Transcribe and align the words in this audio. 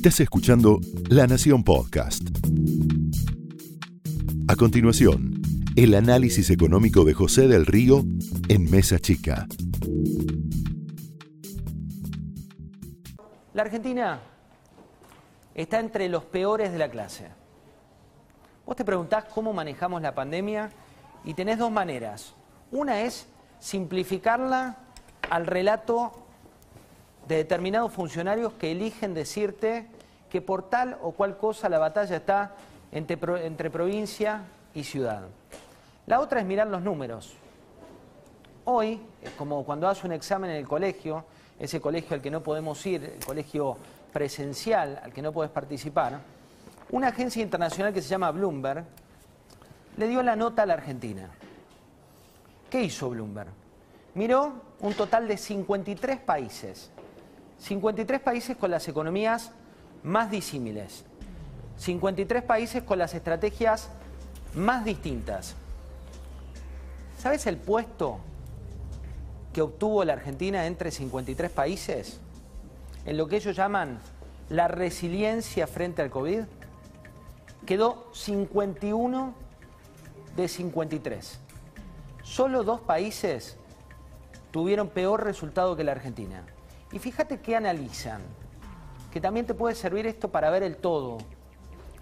Estás 0.00 0.20
escuchando 0.20 0.80
La 1.10 1.26
Nación 1.26 1.62
Podcast. 1.62 2.22
A 4.48 4.56
continuación, 4.56 5.42
el 5.76 5.94
análisis 5.94 6.48
económico 6.48 7.04
de 7.04 7.12
José 7.12 7.48
del 7.48 7.66
Río 7.66 8.02
en 8.48 8.70
Mesa 8.70 8.98
Chica. 8.98 9.46
La 13.52 13.60
Argentina 13.60 14.20
está 15.54 15.80
entre 15.80 16.08
los 16.08 16.24
peores 16.24 16.72
de 16.72 16.78
la 16.78 16.90
clase. 16.90 17.28
Vos 18.64 18.76
te 18.76 18.86
preguntás 18.86 19.24
cómo 19.24 19.52
manejamos 19.52 20.00
la 20.00 20.14
pandemia 20.14 20.70
y 21.24 21.34
tenés 21.34 21.58
dos 21.58 21.70
maneras. 21.70 22.34
Una 22.70 23.02
es 23.02 23.26
simplificarla 23.58 24.78
al 25.28 25.46
relato 25.46 26.29
de 27.28 27.36
determinados 27.36 27.92
funcionarios 27.92 28.52
que 28.54 28.72
eligen 28.72 29.14
decirte 29.14 29.86
que 30.30 30.40
por 30.40 30.68
tal 30.68 30.98
o 31.02 31.12
cual 31.12 31.36
cosa 31.36 31.68
la 31.68 31.78
batalla 31.78 32.16
está 32.16 32.54
entre, 32.92 33.46
entre 33.46 33.70
provincia 33.70 34.42
y 34.74 34.84
ciudad. 34.84 35.22
La 36.06 36.20
otra 36.20 36.40
es 36.40 36.46
mirar 36.46 36.66
los 36.68 36.82
números. 36.82 37.34
Hoy, 38.64 39.00
como 39.36 39.64
cuando 39.64 39.88
haces 39.88 40.04
un 40.04 40.12
examen 40.12 40.50
en 40.50 40.56
el 40.56 40.68
colegio, 40.68 41.24
ese 41.58 41.80
colegio 41.80 42.14
al 42.14 42.22
que 42.22 42.30
no 42.30 42.42
podemos 42.42 42.84
ir, 42.86 43.04
el 43.04 43.24
colegio 43.24 43.76
presencial 44.12 45.00
al 45.02 45.12
que 45.12 45.22
no 45.22 45.32
puedes 45.32 45.52
participar, 45.52 46.20
una 46.90 47.08
agencia 47.08 47.42
internacional 47.42 47.92
que 47.92 48.02
se 48.02 48.08
llama 48.08 48.30
Bloomberg 48.30 48.84
le 49.96 50.08
dio 50.08 50.22
la 50.22 50.36
nota 50.36 50.62
a 50.62 50.66
la 50.66 50.74
Argentina. 50.74 51.28
¿Qué 52.68 52.82
hizo 52.82 53.10
Bloomberg? 53.10 53.50
Miró 54.14 54.52
un 54.80 54.94
total 54.94 55.28
de 55.28 55.36
53 55.36 56.18
países 56.20 56.90
53 57.60 58.20
países 58.20 58.56
con 58.56 58.70
las 58.70 58.88
economías 58.88 59.52
más 60.02 60.30
disímiles, 60.30 61.04
53 61.78 62.42
países 62.42 62.82
con 62.82 62.98
las 62.98 63.14
estrategias 63.14 63.90
más 64.54 64.84
distintas. 64.84 65.54
¿Sabes 67.18 67.46
el 67.46 67.58
puesto 67.58 68.18
que 69.52 69.62
obtuvo 69.62 70.04
la 70.04 70.14
Argentina 70.14 70.66
entre 70.66 70.90
53 70.90 71.50
países? 71.50 72.18
En 73.04 73.16
lo 73.16 73.28
que 73.28 73.36
ellos 73.36 73.56
llaman 73.56 74.00
la 74.48 74.68
resiliencia 74.68 75.66
frente 75.66 76.02
al 76.02 76.10
COVID, 76.10 76.42
quedó 77.66 78.08
51 78.12 79.34
de 80.36 80.48
53. 80.48 81.38
Solo 82.22 82.64
dos 82.64 82.80
países 82.80 83.56
tuvieron 84.50 84.88
peor 84.88 85.24
resultado 85.24 85.76
que 85.76 85.84
la 85.84 85.92
Argentina. 85.92 86.42
Y 86.92 86.98
fíjate 86.98 87.40
qué 87.40 87.56
analizan, 87.56 88.20
que 89.12 89.20
también 89.20 89.46
te 89.46 89.54
puede 89.54 89.74
servir 89.74 90.06
esto 90.06 90.30
para 90.30 90.50
ver 90.50 90.62
el 90.62 90.76
todo 90.76 91.18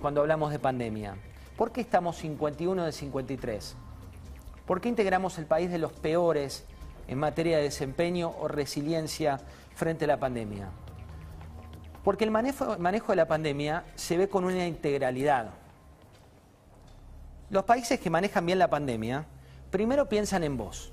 cuando 0.00 0.22
hablamos 0.22 0.50
de 0.52 0.58
pandemia. 0.58 1.16
¿Por 1.56 1.72
qué 1.72 1.82
estamos 1.82 2.16
51 2.16 2.86
de 2.86 2.92
53? 2.92 3.76
¿Por 4.66 4.80
qué 4.80 4.88
integramos 4.88 5.36
el 5.38 5.46
país 5.46 5.70
de 5.70 5.78
los 5.78 5.92
peores 5.92 6.64
en 7.08 7.18
materia 7.18 7.58
de 7.58 7.64
desempeño 7.64 8.34
o 8.40 8.48
resiliencia 8.48 9.40
frente 9.74 10.06
a 10.06 10.08
la 10.08 10.18
pandemia? 10.18 10.70
Porque 12.02 12.24
el 12.24 12.30
manejo, 12.30 12.78
manejo 12.78 13.12
de 13.12 13.16
la 13.16 13.28
pandemia 13.28 13.84
se 13.96 14.16
ve 14.16 14.28
con 14.30 14.44
una 14.44 14.66
integralidad. 14.66 15.50
Los 17.50 17.64
países 17.64 18.00
que 18.00 18.08
manejan 18.08 18.46
bien 18.46 18.58
la 18.58 18.70
pandemia, 18.70 19.26
primero 19.70 20.08
piensan 20.08 20.44
en 20.44 20.56
vos 20.56 20.92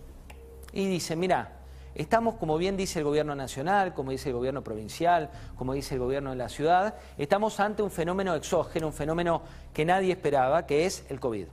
y 0.74 0.86
dicen, 0.88 1.20
mira, 1.20 1.57
Estamos, 1.98 2.36
como 2.36 2.59
bien 2.59 2.78
dice 2.78 3.00
el 3.00 3.06
gobierno 3.06 3.34
nacional, 3.34 3.95
como 3.95 4.12
dice 4.12 4.30
el 4.30 4.36
gobierno 4.36 4.64
provincial, 4.64 5.31
como 5.56 5.73
dice 5.73 5.95
el 5.95 6.00
gobierno 6.00 6.30
de 6.30 6.36
la 6.36 6.48
ciudad, 6.48 6.94
estamos 7.17 7.59
ante 7.59 7.81
un 7.81 7.89
fenómeno 7.89 8.36
exógeno, 8.36 8.86
un 8.86 8.94
fenómeno 8.94 9.42
que 9.73 9.84
nadie 9.84 10.12
esperaba, 10.12 10.67
que 10.67 10.86
es 10.86 11.08
el 11.09 11.20
COVID. 11.20 11.48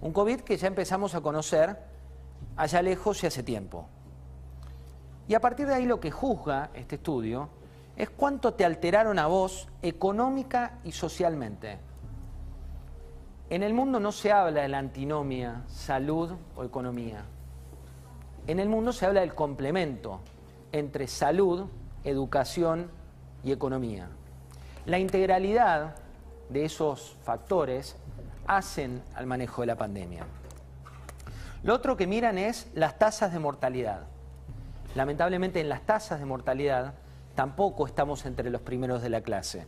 Un 0.00 0.12
COVID 0.12 0.42
que 0.42 0.56
ya 0.56 0.68
empezamos 0.68 1.16
a 1.16 1.20
conocer 1.22 1.76
allá 2.56 2.82
lejos 2.82 3.20
y 3.24 3.26
hace 3.26 3.42
tiempo. 3.42 3.88
Y 5.26 5.34
a 5.34 5.40
partir 5.40 5.66
de 5.66 5.74
ahí 5.74 5.86
lo 5.86 5.98
que 5.98 6.12
juzga 6.12 6.70
este 6.72 6.94
estudio 6.94 7.48
es 7.96 8.10
cuánto 8.10 8.54
te 8.54 8.64
alteraron 8.64 9.18
a 9.18 9.26
vos 9.26 9.66
económica 9.82 10.78
y 10.84 10.92
socialmente. 10.92 11.80
En 13.50 13.64
el 13.64 13.74
mundo 13.74 13.98
no 13.98 14.12
se 14.12 14.30
habla 14.30 14.62
de 14.62 14.68
la 14.68 14.78
antinomia, 14.78 15.64
salud 15.66 16.30
o 16.54 16.62
economía. 16.62 17.24
En 18.46 18.58
el 18.58 18.68
mundo 18.68 18.92
se 18.92 19.06
habla 19.06 19.20
del 19.20 19.34
complemento 19.34 20.20
entre 20.72 21.06
salud, 21.06 21.66
educación 22.02 22.90
y 23.44 23.52
economía. 23.52 24.08
La 24.84 24.98
integralidad 24.98 25.94
de 26.48 26.64
esos 26.64 27.16
factores 27.22 27.96
hacen 28.46 29.02
al 29.14 29.26
manejo 29.26 29.62
de 29.62 29.66
la 29.66 29.76
pandemia. 29.76 30.26
Lo 31.62 31.74
otro 31.74 31.96
que 31.96 32.08
miran 32.08 32.36
es 32.36 32.68
las 32.74 32.98
tasas 32.98 33.32
de 33.32 33.38
mortalidad. 33.38 34.06
Lamentablemente 34.96 35.60
en 35.60 35.68
las 35.68 35.82
tasas 35.82 36.18
de 36.18 36.26
mortalidad 36.26 36.94
tampoco 37.36 37.86
estamos 37.86 38.26
entre 38.26 38.50
los 38.50 38.60
primeros 38.60 39.02
de 39.02 39.10
la 39.10 39.20
clase. 39.20 39.66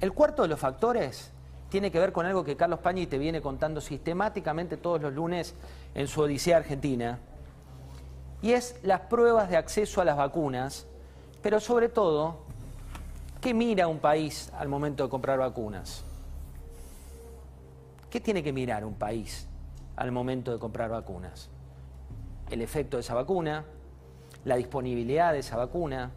El 0.00 0.12
cuarto 0.12 0.42
de 0.42 0.48
los 0.48 0.60
factores 0.60 1.32
tiene 1.68 1.90
que 1.90 1.98
ver 1.98 2.12
con 2.12 2.26
algo 2.26 2.44
que 2.44 2.56
Carlos 2.56 2.80
Pañi 2.80 3.06
te 3.06 3.18
viene 3.18 3.42
contando 3.42 3.80
sistemáticamente 3.80 4.76
todos 4.76 5.00
los 5.00 5.12
lunes 5.12 5.54
en 5.94 6.08
su 6.08 6.22
Odisea 6.22 6.56
Argentina, 6.56 7.18
y 8.40 8.52
es 8.52 8.78
las 8.82 9.00
pruebas 9.02 9.50
de 9.50 9.56
acceso 9.56 10.00
a 10.00 10.04
las 10.04 10.16
vacunas, 10.16 10.86
pero 11.42 11.60
sobre 11.60 11.88
todo, 11.88 12.38
¿qué 13.40 13.52
mira 13.52 13.88
un 13.88 13.98
país 13.98 14.52
al 14.56 14.68
momento 14.68 15.04
de 15.04 15.10
comprar 15.10 15.38
vacunas? 15.38 16.04
¿Qué 18.10 18.20
tiene 18.20 18.42
que 18.42 18.52
mirar 18.52 18.84
un 18.84 18.94
país 18.94 19.46
al 19.96 20.12
momento 20.12 20.52
de 20.52 20.58
comprar 20.58 20.90
vacunas? 20.90 21.50
El 22.48 22.62
efecto 22.62 22.96
de 22.96 23.02
esa 23.02 23.14
vacuna, 23.14 23.64
la 24.44 24.56
disponibilidad 24.56 25.32
de 25.32 25.40
esa 25.40 25.56
vacuna, 25.56 26.12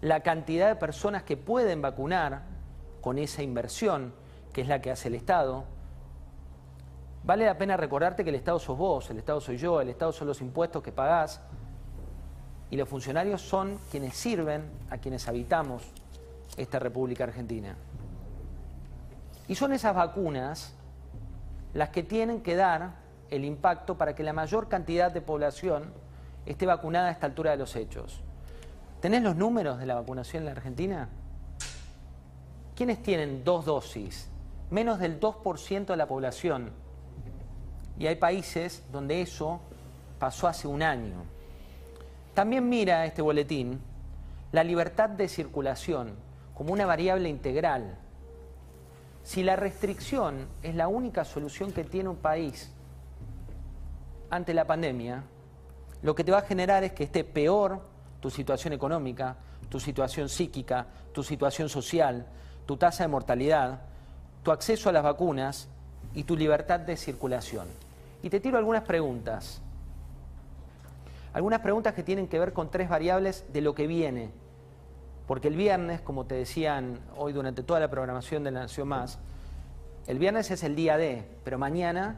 la 0.00 0.20
cantidad 0.20 0.68
de 0.68 0.76
personas 0.76 1.22
que 1.22 1.36
pueden 1.36 1.82
vacunar 1.82 2.42
con 3.00 3.18
esa 3.18 3.42
inversión, 3.42 4.12
que 4.56 4.62
es 4.62 4.68
la 4.68 4.80
que 4.80 4.90
hace 4.90 5.08
el 5.08 5.14
Estado. 5.14 5.64
Vale 7.24 7.44
la 7.44 7.58
pena 7.58 7.76
recordarte 7.76 8.24
que 8.24 8.30
el 8.30 8.36
Estado 8.36 8.58
sos 8.58 8.78
vos, 8.78 9.10
el 9.10 9.18
Estado 9.18 9.38
soy 9.38 9.58
yo, 9.58 9.82
el 9.82 9.90
Estado 9.90 10.12
son 10.12 10.28
los 10.28 10.40
impuestos 10.40 10.82
que 10.82 10.92
pagás 10.92 11.42
y 12.70 12.76
los 12.78 12.88
funcionarios 12.88 13.42
son 13.42 13.78
quienes 13.90 14.16
sirven 14.16 14.62
a 14.88 14.96
quienes 14.96 15.28
habitamos 15.28 15.82
esta 16.56 16.78
República 16.78 17.24
Argentina. 17.24 17.76
Y 19.46 19.56
son 19.56 19.74
esas 19.74 19.94
vacunas 19.94 20.72
las 21.74 21.90
que 21.90 22.02
tienen 22.02 22.40
que 22.40 22.56
dar 22.56 22.94
el 23.28 23.44
impacto 23.44 23.98
para 23.98 24.14
que 24.14 24.22
la 24.22 24.32
mayor 24.32 24.70
cantidad 24.70 25.12
de 25.12 25.20
población 25.20 25.92
esté 26.46 26.64
vacunada 26.64 27.08
a 27.08 27.10
esta 27.10 27.26
altura 27.26 27.50
de 27.50 27.58
los 27.58 27.76
hechos. 27.76 28.22
¿Tenés 29.02 29.22
los 29.22 29.36
números 29.36 29.78
de 29.78 29.84
la 29.84 29.96
vacunación 29.96 30.44
en 30.44 30.46
la 30.46 30.52
Argentina? 30.52 31.10
¿Quiénes 32.74 33.02
tienen 33.02 33.44
dos 33.44 33.66
dosis? 33.66 34.30
Menos 34.70 34.98
del 34.98 35.20
2% 35.20 35.86
de 35.86 35.96
la 35.96 36.06
población. 36.06 36.70
Y 37.98 38.06
hay 38.06 38.16
países 38.16 38.84
donde 38.92 39.22
eso 39.22 39.60
pasó 40.18 40.48
hace 40.48 40.68
un 40.68 40.82
año. 40.82 41.24
También 42.34 42.68
mira 42.68 43.06
este 43.06 43.22
boletín 43.22 43.80
la 44.52 44.64
libertad 44.64 45.08
de 45.08 45.28
circulación 45.28 46.14
como 46.54 46.72
una 46.72 46.86
variable 46.86 47.28
integral. 47.28 47.98
Si 49.22 49.42
la 49.42 49.56
restricción 49.56 50.46
es 50.62 50.74
la 50.74 50.88
única 50.88 51.24
solución 51.24 51.72
que 51.72 51.84
tiene 51.84 52.08
un 52.08 52.16
país 52.16 52.72
ante 54.30 54.54
la 54.54 54.66
pandemia, 54.66 55.24
lo 56.02 56.14
que 56.14 56.24
te 56.24 56.32
va 56.32 56.38
a 56.38 56.42
generar 56.42 56.84
es 56.84 56.92
que 56.92 57.04
esté 57.04 57.24
peor 57.24 57.80
tu 58.20 58.30
situación 58.30 58.72
económica, 58.72 59.36
tu 59.68 59.80
situación 59.80 60.28
psíquica, 60.28 60.86
tu 61.12 61.22
situación 61.22 61.68
social, 61.68 62.26
tu 62.66 62.76
tasa 62.76 63.04
de 63.04 63.08
mortalidad, 63.08 63.80
tu 64.46 64.52
acceso 64.52 64.88
a 64.88 64.92
las 64.92 65.02
vacunas 65.02 65.66
y 66.14 66.22
tu 66.22 66.36
libertad 66.36 66.78
de 66.78 66.96
circulación. 66.96 67.66
Y 68.22 68.30
te 68.30 68.38
tiro 68.38 68.58
algunas 68.58 68.84
preguntas. 68.84 69.60
Algunas 71.32 71.58
preguntas 71.62 71.94
que 71.94 72.04
tienen 72.04 72.28
que 72.28 72.38
ver 72.38 72.52
con 72.52 72.70
tres 72.70 72.88
variables 72.88 73.44
de 73.52 73.60
lo 73.60 73.74
que 73.74 73.88
viene. 73.88 74.30
Porque 75.26 75.48
el 75.48 75.56
viernes, 75.56 76.00
como 76.00 76.26
te 76.26 76.36
decían 76.36 77.00
hoy 77.16 77.32
durante 77.32 77.64
toda 77.64 77.80
la 77.80 77.90
programación 77.90 78.44
de 78.44 78.52
la 78.52 78.60
Nación 78.60 78.86
Más, 78.86 79.18
el 80.06 80.20
viernes 80.20 80.48
es 80.52 80.62
el 80.62 80.76
día 80.76 80.96
D, 80.96 81.28
pero 81.42 81.58
mañana 81.58 82.14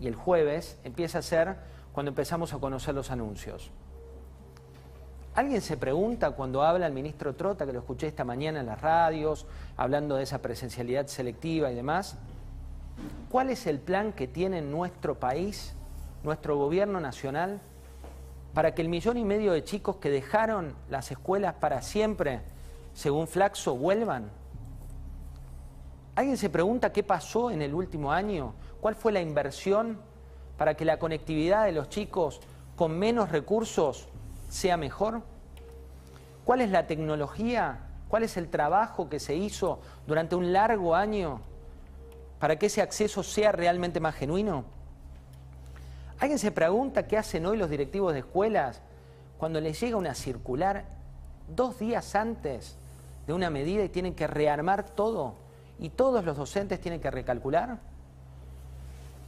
y 0.00 0.06
el 0.06 0.14
jueves 0.14 0.78
empieza 0.84 1.18
a 1.18 1.22
ser 1.22 1.56
cuando 1.92 2.08
empezamos 2.08 2.54
a 2.54 2.58
conocer 2.60 2.94
los 2.94 3.10
anuncios. 3.10 3.70
¿Alguien 5.38 5.60
se 5.60 5.76
pregunta 5.76 6.32
cuando 6.32 6.64
habla 6.64 6.88
el 6.88 6.92
ministro 6.92 7.32
Trota, 7.36 7.64
que 7.64 7.72
lo 7.72 7.78
escuché 7.78 8.08
esta 8.08 8.24
mañana 8.24 8.58
en 8.58 8.66
las 8.66 8.80
radios, 8.80 9.46
hablando 9.76 10.16
de 10.16 10.24
esa 10.24 10.42
presencialidad 10.42 11.06
selectiva 11.06 11.70
y 11.70 11.76
demás? 11.76 12.16
¿Cuál 13.30 13.50
es 13.50 13.68
el 13.68 13.78
plan 13.78 14.12
que 14.12 14.26
tiene 14.26 14.62
nuestro 14.62 15.20
país, 15.20 15.74
nuestro 16.24 16.56
gobierno 16.56 16.98
nacional, 16.98 17.60
para 18.52 18.74
que 18.74 18.82
el 18.82 18.88
millón 18.88 19.16
y 19.16 19.24
medio 19.24 19.52
de 19.52 19.62
chicos 19.62 19.98
que 19.98 20.10
dejaron 20.10 20.74
las 20.90 21.12
escuelas 21.12 21.54
para 21.54 21.82
siempre 21.82 22.40
según 22.92 23.28
Flaxo, 23.28 23.76
vuelvan? 23.76 24.32
¿Alguien 26.16 26.36
se 26.36 26.50
pregunta 26.50 26.92
qué 26.92 27.04
pasó 27.04 27.52
en 27.52 27.62
el 27.62 27.74
último 27.74 28.10
año? 28.10 28.54
¿Cuál 28.80 28.96
fue 28.96 29.12
la 29.12 29.20
inversión 29.20 30.00
para 30.56 30.74
que 30.74 30.84
la 30.84 30.98
conectividad 30.98 31.64
de 31.64 31.70
los 31.70 31.88
chicos 31.90 32.40
con 32.74 32.98
menos 32.98 33.30
recursos 33.30 34.08
sea 34.48 34.76
mejor? 34.76 35.22
¿Cuál 36.44 36.62
es 36.62 36.70
la 36.70 36.86
tecnología? 36.86 37.80
¿Cuál 38.08 38.22
es 38.22 38.36
el 38.36 38.48
trabajo 38.48 39.08
que 39.08 39.20
se 39.20 39.36
hizo 39.36 39.80
durante 40.06 40.34
un 40.34 40.52
largo 40.52 40.94
año 40.94 41.40
para 42.38 42.56
que 42.56 42.66
ese 42.66 42.80
acceso 42.80 43.22
sea 43.22 43.52
realmente 43.52 44.00
más 44.00 44.14
genuino? 44.14 44.64
¿Alguien 46.18 46.38
se 46.38 46.50
pregunta 46.50 47.06
qué 47.06 47.18
hacen 47.18 47.46
hoy 47.46 47.58
los 47.58 47.70
directivos 47.70 48.12
de 48.12 48.20
escuelas 48.20 48.80
cuando 49.36 49.60
les 49.60 49.78
llega 49.80 49.96
una 49.96 50.14
circular 50.14 50.84
dos 51.54 51.78
días 51.78 52.14
antes 52.14 52.76
de 53.26 53.32
una 53.34 53.50
medida 53.50 53.84
y 53.84 53.88
tienen 53.88 54.14
que 54.14 54.26
rearmar 54.26 54.84
todo 54.84 55.34
y 55.78 55.90
todos 55.90 56.24
los 56.24 56.36
docentes 56.36 56.80
tienen 56.80 57.00
que 57.00 57.10
recalcular? 57.10 57.78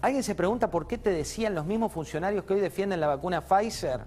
¿Alguien 0.01 0.23
se 0.23 0.35
pregunta 0.35 0.71
por 0.71 0.87
qué 0.87 0.97
te 0.97 1.11
decían 1.11 1.55
los 1.55 1.67
mismos 1.67 1.93
funcionarios 1.93 2.45
que 2.45 2.55
hoy 2.55 2.61
defienden 2.61 3.01
la 3.01 3.07
vacuna 3.07 3.43
Pfizer 3.43 4.01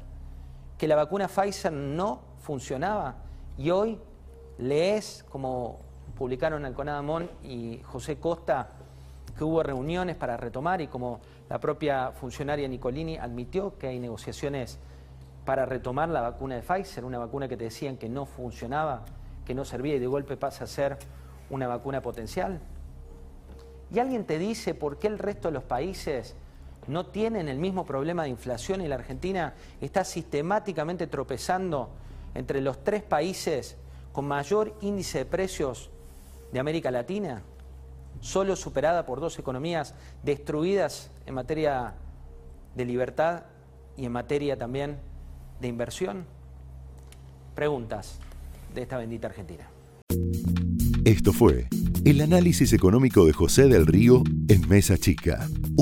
que 0.83 0.87
la 0.89 0.97
vacuna 0.97 1.29
Pfizer 1.29 1.71
no 1.71 2.19
funcionaba 2.41 3.15
y 3.57 3.69
hoy 3.69 3.97
lees, 4.57 5.23
como 5.29 5.79
publicaron 6.17 6.65
Alconada 6.65 7.01
y 7.41 7.79
José 7.85 8.17
Costa, 8.17 8.67
que 9.37 9.45
hubo 9.45 9.63
reuniones 9.63 10.17
para 10.17 10.35
retomar 10.35 10.81
y 10.81 10.87
como 10.87 11.21
la 11.49 11.57
propia 11.57 12.11
funcionaria 12.11 12.67
Nicolini 12.67 13.15
admitió 13.15 13.77
que 13.77 13.87
hay 13.87 13.97
negociaciones 13.97 14.77
para 15.45 15.65
retomar 15.65 16.09
la 16.09 16.19
vacuna 16.19 16.55
de 16.55 16.63
Pfizer, 16.63 17.05
una 17.05 17.17
vacuna 17.17 17.47
que 17.47 17.55
te 17.55 17.63
decían 17.63 17.95
que 17.95 18.09
no 18.09 18.25
funcionaba, 18.25 19.05
que 19.45 19.55
no 19.55 19.63
servía 19.63 19.95
y 19.95 19.99
de 19.99 20.07
golpe 20.07 20.35
pasa 20.35 20.65
a 20.65 20.67
ser 20.67 20.97
una 21.49 21.65
vacuna 21.65 22.01
potencial. 22.01 22.59
Y 23.89 23.99
alguien 23.99 24.25
te 24.25 24.37
dice 24.37 24.75
por 24.75 24.99
qué 24.99 25.07
el 25.07 25.17
resto 25.17 25.47
de 25.47 25.53
los 25.53 25.63
países 25.63 26.35
no 26.87 27.05
tienen 27.05 27.47
el 27.47 27.57
mismo 27.57 27.85
problema 27.85 28.23
de 28.23 28.29
inflación 28.29 28.81
y 28.81 28.87
la 28.87 28.95
Argentina 28.95 29.53
está 29.81 30.03
sistemáticamente 30.03 31.07
tropezando 31.07 31.89
entre 32.35 32.61
los 32.61 32.83
tres 32.83 33.03
países 33.03 33.77
con 34.11 34.25
mayor 34.25 34.75
índice 34.81 35.19
de 35.19 35.25
precios 35.25 35.89
de 36.51 36.59
América 36.59 36.91
Latina, 36.91 37.41
solo 38.21 38.55
superada 38.55 39.05
por 39.05 39.19
dos 39.19 39.37
economías 39.39 39.95
destruidas 40.23 41.11
en 41.25 41.33
materia 41.33 41.95
de 42.75 42.85
libertad 42.85 43.43
y 43.97 44.05
en 44.05 44.11
materia 44.11 44.57
también 44.57 44.99
de 45.59 45.67
inversión? 45.67 46.25
Preguntas 47.55 48.19
de 48.73 48.81
esta 48.83 48.97
bendita 48.97 49.27
Argentina. 49.27 49.67
Esto 51.05 51.33
fue 51.33 51.67
el 52.05 52.21
análisis 52.21 52.73
económico 52.73 53.25
de 53.25 53.33
José 53.33 53.67
del 53.67 53.85
Río 53.85 54.23
en 54.47 54.67
Mesa 54.67 54.97
Chica, 54.97 55.47